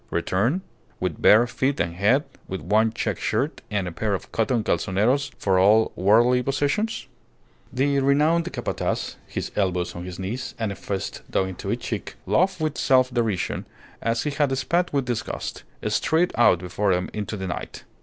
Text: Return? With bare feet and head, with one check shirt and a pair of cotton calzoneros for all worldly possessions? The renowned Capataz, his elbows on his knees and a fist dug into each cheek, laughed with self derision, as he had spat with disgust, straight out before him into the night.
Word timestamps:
Return? 0.09 0.61
With 0.99 1.21
bare 1.21 1.45
feet 1.45 1.79
and 1.79 1.93
head, 1.93 2.23
with 2.47 2.59
one 2.59 2.91
check 2.91 3.19
shirt 3.19 3.61
and 3.69 3.87
a 3.87 3.91
pair 3.91 4.15
of 4.15 4.31
cotton 4.31 4.63
calzoneros 4.63 5.29
for 5.37 5.59
all 5.59 5.91
worldly 5.95 6.41
possessions? 6.41 7.05
The 7.71 7.99
renowned 7.99 8.51
Capataz, 8.51 9.17
his 9.27 9.51
elbows 9.55 9.93
on 9.95 10.05
his 10.05 10.17
knees 10.17 10.55
and 10.57 10.71
a 10.71 10.75
fist 10.75 11.21
dug 11.29 11.49
into 11.49 11.71
each 11.71 11.81
cheek, 11.81 12.15
laughed 12.25 12.59
with 12.59 12.79
self 12.79 13.13
derision, 13.13 13.67
as 14.01 14.23
he 14.23 14.31
had 14.31 14.57
spat 14.57 14.91
with 14.91 15.05
disgust, 15.05 15.61
straight 15.87 16.31
out 16.35 16.57
before 16.57 16.91
him 16.93 17.11
into 17.13 17.37
the 17.37 17.45
night. 17.45 17.83